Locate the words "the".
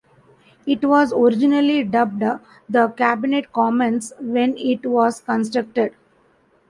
2.67-2.87